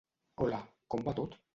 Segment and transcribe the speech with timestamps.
[0.45, 0.61] Hola,
[0.95, 1.41] com va tot?